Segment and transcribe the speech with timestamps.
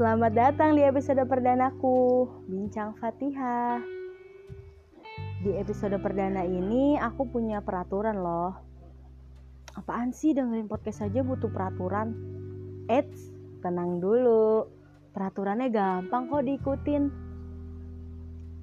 [0.00, 3.84] Selamat datang di episode perdanaku, Bincang Fatihah.
[5.44, 8.56] Di episode perdana ini aku punya peraturan loh.
[9.76, 12.16] Apaan sih dengerin podcast aja butuh peraturan?
[12.88, 13.28] Eits,
[13.60, 14.72] tenang dulu.
[15.12, 17.04] Peraturannya gampang kok diikutin.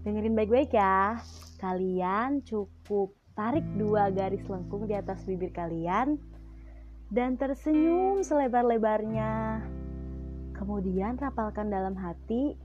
[0.10, 1.22] Dengerin baik-baik ya.
[1.62, 6.18] Kalian cukup tarik dua garis lengkung di atas bibir kalian
[7.14, 9.62] dan tersenyum selebar-lebarnya.
[10.58, 12.58] Kemudian rapalkan dalam hati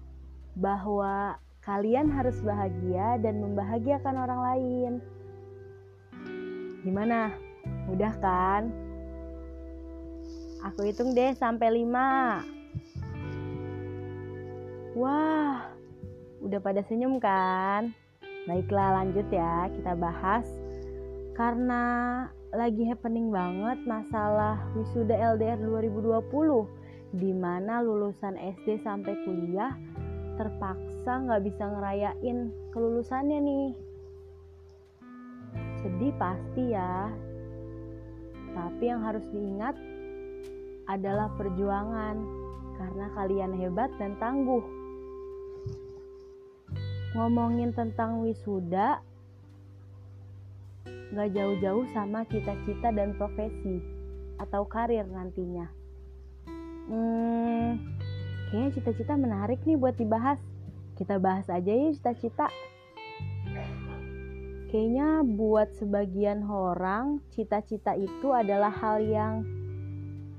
[0.57, 4.93] bahwa kalian harus bahagia dan membahagiakan orang lain.
[6.83, 7.31] Gimana?
[7.87, 8.73] Mudah kan?
[10.73, 12.43] Aku hitung deh sampai 5.
[14.97, 15.69] Wah,
[16.43, 17.93] udah pada senyum kan?
[18.49, 20.49] Baiklah lanjut ya, kita bahas.
[21.39, 21.83] Karena
[22.53, 26.82] lagi happening banget masalah wisuda LDR 2020
[27.13, 29.77] di mana lulusan SD sampai kuliah
[30.41, 33.69] terpaksa nggak bisa ngerayain kelulusannya nih.
[35.85, 37.13] Sedih pasti ya.
[38.53, 39.77] Tapi yang harus diingat
[40.89, 42.17] adalah perjuangan
[42.81, 44.65] karena kalian hebat dan tangguh.
[47.13, 49.05] Ngomongin tentang wisuda
[51.13, 53.85] nggak jauh-jauh sama cita-cita dan profesi
[54.41, 55.82] atau karir nantinya.
[56.91, 57.79] Hmm,
[58.51, 60.39] kayaknya cita-cita menarik nih buat dibahas.
[60.99, 62.51] Kita bahas aja ya cita-cita.
[64.73, 69.45] Kayaknya buat sebagian orang, cita-cita itu adalah hal yang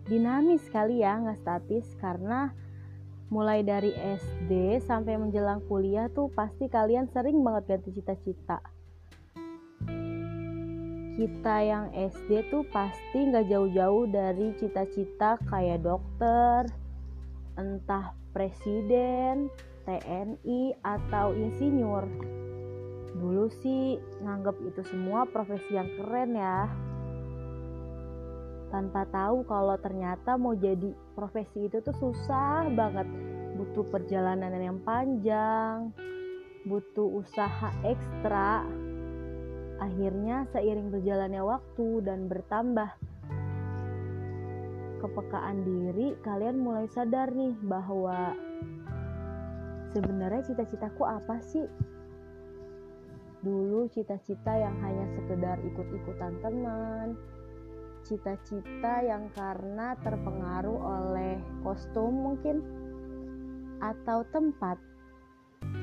[0.09, 1.85] dinamis sekali ya, nggak statis.
[2.01, 2.49] Karena
[3.29, 8.72] mulai dari SD sampai menjelang kuliah tuh pasti kalian sering banget ganti cita-cita.
[11.13, 16.65] Kita yang SD tuh pasti nggak jauh-jauh dari cita-cita kayak dokter,
[17.53, 19.45] entah presiden,
[19.85, 22.09] TNI, atau insinyur.
[23.13, 26.65] Dulu sih nganggep itu semua profesi yang keren ya.
[28.73, 33.05] Tanpa tahu kalau ternyata mau jadi profesi itu tuh susah banget.
[33.53, 35.93] Butuh perjalanan yang panjang,
[36.65, 38.65] butuh usaha ekstra.
[39.83, 42.87] Akhirnya seiring berjalannya waktu dan bertambah
[45.03, 48.31] kepekaan diri, kalian mulai sadar nih bahwa
[49.91, 51.67] sebenarnya cita-citaku apa sih?
[53.43, 57.19] Dulu cita-cita yang hanya sekedar ikut-ikutan teman,
[58.07, 62.63] cita-cita yang karena terpengaruh oleh kostum mungkin
[63.83, 64.79] atau tempat.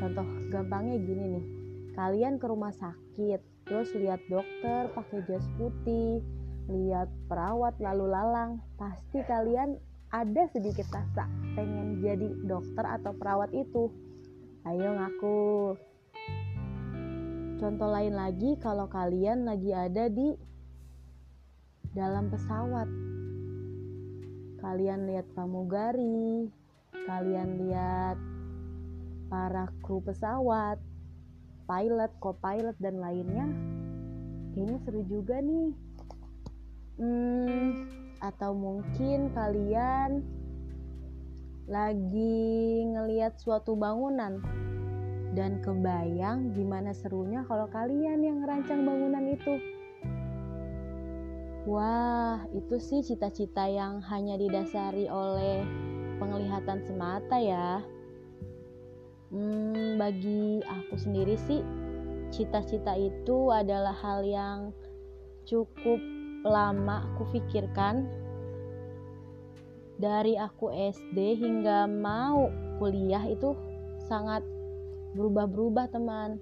[0.01, 1.47] Contoh gampangnya gini nih,
[1.93, 6.19] kalian ke rumah sakit, terus lihat dokter pakai jas putih,
[6.67, 9.79] lihat perawat lalu lalang, pasti kalian
[10.11, 13.95] ada sedikit rasa pengen jadi dokter atau perawat itu.
[14.67, 15.79] Ayo ngaku.
[17.63, 20.35] Contoh lain lagi kalau kalian lagi ada di
[21.95, 22.91] dalam pesawat.
[24.59, 26.51] Kalian lihat pramugari,
[27.07, 28.19] kalian lihat
[29.31, 30.83] para kru pesawat,
[31.71, 33.47] pilot, co-pilot dan lainnya.
[34.51, 35.71] Kayaknya seru juga nih.
[36.99, 37.87] Hmm,
[38.19, 40.27] atau mungkin kalian
[41.71, 42.43] lagi
[42.91, 44.43] ngelihat suatu bangunan
[45.39, 49.55] dan kebayang gimana serunya kalau kalian yang ngerancang bangunan itu.
[51.71, 55.63] Wah, itu sih cita-cita yang hanya didasari oleh
[56.19, 57.79] penglihatan semata ya.
[59.31, 59.70] Hmm,
[60.01, 61.61] bagi aku sendiri sih,
[62.33, 64.73] cita-cita itu adalah hal yang
[65.45, 66.01] cukup
[66.41, 68.09] lama aku pikirkan.
[70.01, 72.49] Dari aku SD hingga mau
[72.81, 73.53] kuliah itu
[74.09, 74.41] sangat
[75.13, 76.41] berubah-berubah teman.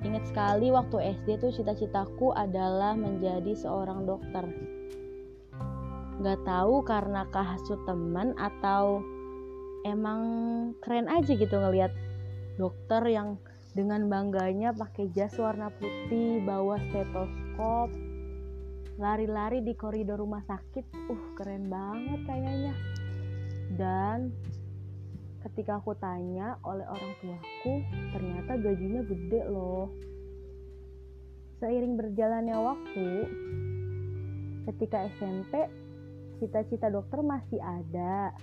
[0.00, 4.48] Ingat sekali waktu SD tuh cita-citaku adalah menjadi seorang dokter.
[6.24, 9.04] Gak tahu karena kahasut teman atau
[9.86, 10.20] emang
[10.82, 11.92] keren aja gitu ngelihat
[12.58, 13.38] dokter yang
[13.76, 17.92] dengan bangganya pakai jas warna putih bawa stetoskop
[18.98, 20.84] lari-lari di koridor rumah sakit.
[21.08, 22.74] Uh keren banget kayaknya.
[23.78, 24.34] Dan
[25.46, 27.74] ketika aku tanya oleh orang tuaku
[28.10, 29.94] ternyata gajinya gede loh.
[31.62, 33.10] Seiring berjalannya waktu
[34.66, 35.70] ketika SMP
[36.38, 38.34] cita-cita dokter masih ada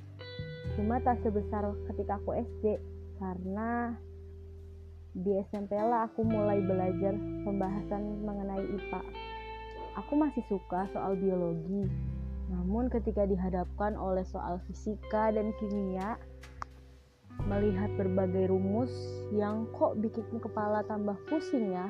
[0.74, 2.82] cuma tak sebesar ketika aku SD
[3.22, 3.94] karena
[5.16, 7.16] di SMP lah aku mulai belajar
[7.46, 9.02] pembahasan mengenai IPA
[9.96, 11.88] aku masih suka soal biologi
[12.50, 16.18] Namun ketika dihadapkan oleh soal fisika dan kimia,
[17.50, 18.92] melihat berbagai rumus
[19.34, 21.90] yang kok bikin kepala tambah pusing ya,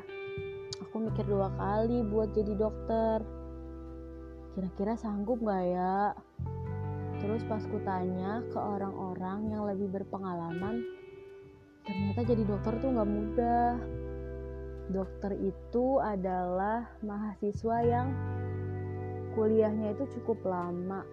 [0.79, 3.19] aku mikir dua kali buat jadi dokter.
[4.55, 6.15] Kira-kira sanggup gak ya?
[7.25, 10.85] Terus pas ku tanya ke orang-orang yang lebih berpengalaman,
[11.81, 13.73] ternyata jadi dokter tuh gak mudah.
[14.93, 18.13] Dokter itu adalah mahasiswa yang
[19.33, 21.03] kuliahnya itu cukup lama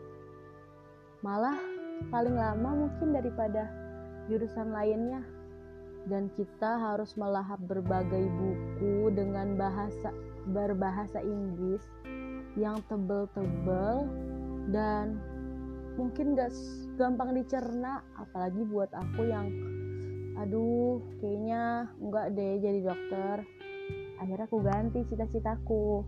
[1.23, 1.55] malah
[2.11, 3.71] paling lama mungkin daripada
[4.27, 5.23] jurusan lainnya
[6.11, 10.11] dan kita harus melahap berbagai buku dengan bahasa
[10.51, 11.83] berbahasa Inggris
[12.59, 14.11] yang tebel-tebel
[14.75, 15.23] dan
[15.97, 16.53] mungkin gak
[16.97, 19.49] gampang dicerna apalagi buat aku yang
[20.41, 23.37] aduh kayaknya enggak deh jadi dokter.
[24.19, 26.07] Akhirnya aku ganti cita-citaku.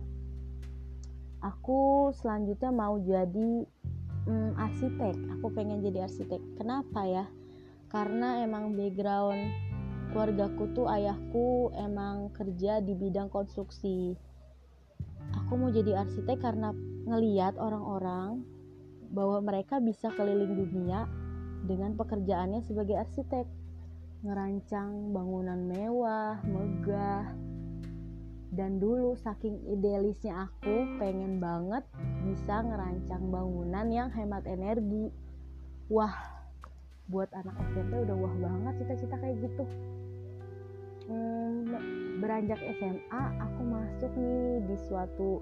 [1.43, 3.67] Aku selanjutnya mau jadi
[4.25, 5.15] mm, arsitek.
[5.37, 6.41] Aku pengen jadi arsitek.
[6.57, 7.25] Kenapa ya?
[7.91, 9.51] Karena emang background
[10.15, 14.15] keluargaku tuh ayahku emang kerja di bidang konstruksi.
[15.43, 16.71] Aku mau jadi arsitek karena
[17.05, 18.54] ngeliat orang-orang
[19.15, 21.07] bahwa mereka bisa keliling dunia
[21.63, 23.47] dengan pekerjaannya sebagai arsitek.
[24.27, 27.29] Ngerancang bangunan mewah, megah,
[28.55, 31.83] dan dulu saking idealisnya aku pengen banget
[32.27, 35.11] bisa ngerancang bangunan yang hemat energi.
[35.87, 36.15] Wah
[37.05, 39.63] buat anak SMP udah wah banget cita-cita kayak gitu.
[41.05, 41.69] Hmm,
[42.17, 45.37] beranjak SMA aku masuk nih di suatu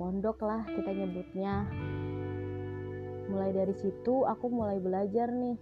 [0.00, 1.68] pondok lah kita nyebutnya
[3.28, 5.56] mulai dari situ aku mulai belajar nih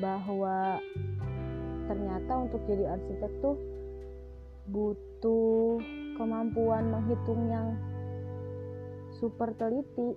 [0.00, 0.80] bahwa
[1.86, 3.56] ternyata untuk jadi arsitek tuh
[4.72, 5.82] butuh
[6.16, 7.76] kemampuan menghitung yang
[9.18, 10.16] super teliti.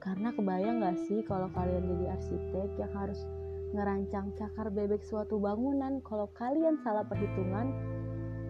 [0.00, 3.20] Karena kebayang gak sih kalau kalian jadi arsitek yang harus
[3.76, 6.00] ngerancang cakar bebek suatu bangunan?
[6.08, 7.68] Kalau kalian salah perhitungan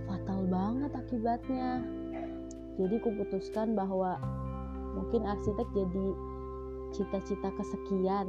[0.06, 1.82] fatal banget akibatnya.
[2.78, 4.14] Jadi kuputuskan bahwa
[4.94, 6.06] mungkin arsitek jadi
[6.90, 8.28] cita-cita kesekian.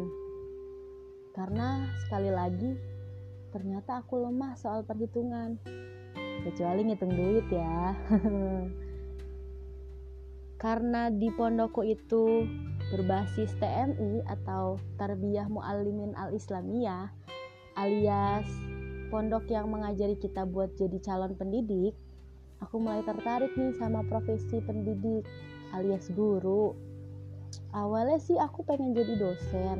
[1.34, 2.72] Karena sekali lagi
[3.52, 5.60] ternyata aku lemah soal perhitungan.
[6.42, 7.94] Kecuali ngitung duit ya.
[10.64, 12.46] Karena di pondokku itu
[12.92, 17.08] berbasis TMI atau Tarbiyah Muallimin Al-Islamiyah
[17.80, 18.48] alias
[19.08, 21.96] pondok yang mengajari kita buat jadi calon pendidik
[22.60, 25.24] aku mulai tertarik nih sama profesi pendidik
[25.72, 26.76] alias guru
[27.72, 29.80] awalnya sih aku pengen jadi dosen.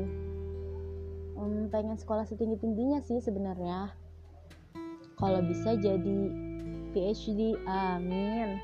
[1.36, 3.92] Um, pengen sekolah setinggi-tingginya sih sebenarnya.
[5.20, 6.20] Kalau bisa jadi
[6.92, 8.58] PhD amin.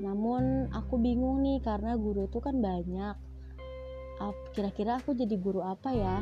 [0.00, 3.16] Namun aku bingung nih karena guru itu kan banyak.
[4.52, 6.20] Kira-kira aku jadi guru apa ya?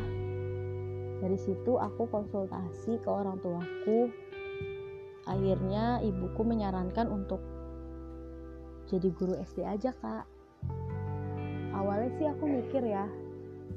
[1.18, 4.10] Dari situ aku konsultasi ke orang tuaku.
[5.26, 7.42] Akhirnya ibuku menyarankan untuk
[8.88, 10.37] jadi guru SD aja kak
[11.78, 13.06] awalnya sih aku mikir ya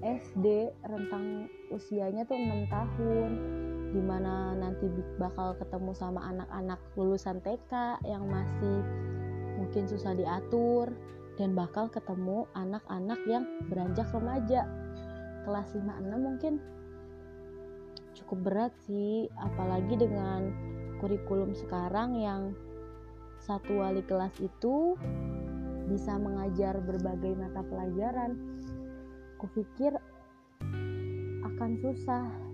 [0.02, 3.32] SD rentang usianya tuh 6 tahun.
[3.92, 4.90] Di mana nanti
[5.22, 8.82] bakal ketemu sama anak-anak lulusan TK yang masih
[9.62, 10.90] mungkin susah diatur.
[11.38, 14.66] Dan bakal ketemu anak-anak yang beranjak remaja.
[15.46, 16.54] Kelas 5-6 mungkin
[18.18, 19.30] cukup berat sih.
[19.38, 20.50] Apalagi dengan
[20.98, 22.54] kurikulum sekarang yang
[23.42, 24.94] satu wali kelas itu
[25.92, 28.40] bisa mengajar berbagai mata pelajaran
[29.36, 29.92] kupikir
[31.44, 32.52] akan susah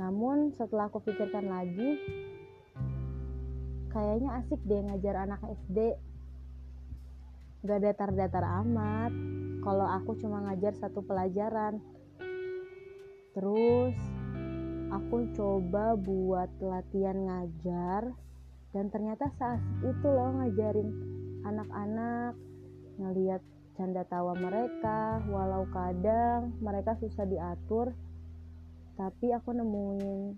[0.00, 2.00] namun setelah aku pikirkan lagi,
[3.92, 5.92] kayaknya asik deh ngajar anak SD.
[7.68, 9.12] Gak datar-datar amat.
[9.60, 11.84] Kalau aku cuma ngajar satu pelajaran.
[13.36, 13.96] Terus
[14.88, 18.08] aku coba buat latihan ngajar
[18.72, 21.19] dan ternyata seasik itu loh ngajarin
[21.50, 22.38] anak-anak
[22.96, 23.42] ngeliat
[23.74, 27.92] canda tawa mereka walau kadang mereka susah diatur
[28.94, 30.36] tapi aku nemuin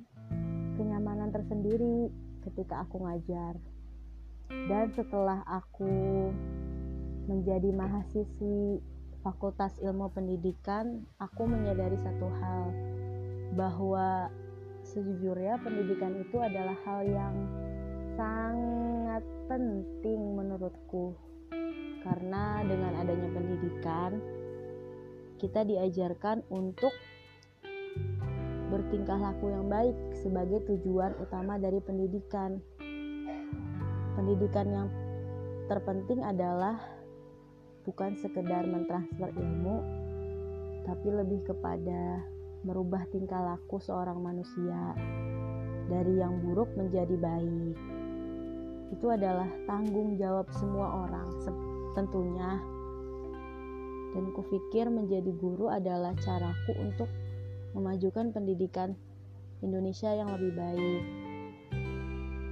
[0.79, 2.09] kenyamanan tersendiri
[2.47, 3.59] ketika aku ngajar.
[4.53, 5.91] Dan setelah aku
[7.27, 8.83] menjadi mahasiswi
[9.23, 12.65] Fakultas Ilmu Pendidikan, aku menyadari satu hal
[13.55, 14.29] bahwa
[14.83, 17.35] sejujurnya pendidikan itu adalah hal yang
[18.17, 21.17] sangat penting menurutku.
[22.03, 24.19] Karena dengan adanya pendidikan,
[25.39, 26.91] kita diajarkan untuk
[28.73, 32.59] bertingkah laku yang baik sebagai tujuan utama dari pendidikan.
[34.19, 34.89] Pendidikan yang
[35.71, 36.81] terpenting adalah
[37.87, 39.77] bukan sekedar mentransfer ilmu,
[40.89, 42.25] tapi lebih kepada
[42.67, 44.95] merubah tingkah laku seorang manusia
[45.91, 48.02] dari yang buruk menjadi baik.
[48.93, 51.29] Itu adalah tanggung jawab semua orang,
[51.97, 52.61] tentunya.
[54.13, 57.09] Dan kupikir menjadi guru adalah caraku untuk
[57.73, 58.93] memajukan pendidikan
[59.65, 61.03] Indonesia yang lebih baik.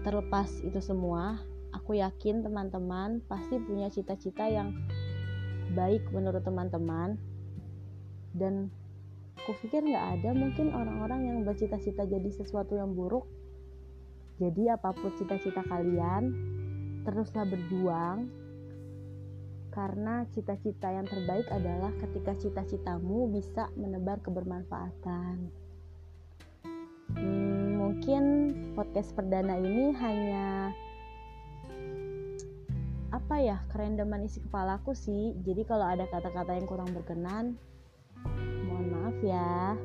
[0.00, 1.36] Terlepas itu semua,
[1.76, 4.72] aku yakin teman-teman pasti punya cita-cita yang
[5.76, 7.14] baik menurut teman-teman
[8.34, 8.70] dan
[9.38, 13.26] aku pikir nggak ada mungkin orang-orang yang bercita-cita jadi sesuatu yang buruk
[14.40, 16.32] jadi apa pun cita-cita kalian
[17.04, 18.32] teruslah berjuang.
[19.70, 25.46] Karena cita-cita yang terbaik adalah ketika cita-citamu bisa menebar kebermanfaatan.
[27.14, 28.22] Hmm, mungkin
[28.74, 30.74] podcast perdana ini hanya
[33.14, 35.38] apa ya kerendaman isi kepalaku sih.
[35.46, 37.54] Jadi kalau ada kata-kata yang kurang berkenan
[38.66, 39.78] mohon maaf ya.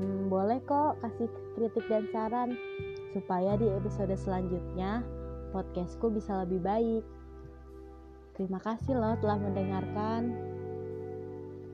[0.00, 2.56] Hmm, boleh kok kasih kritik dan saran
[3.14, 5.04] supaya di episode selanjutnya
[5.54, 7.04] podcastku bisa lebih baik.
[8.36, 10.34] Terima kasih loh telah mendengarkan.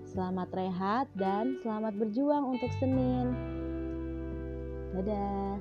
[0.06, 3.32] Selamat rehat dan selamat berjuang untuk Senin.
[4.92, 5.56] Dadah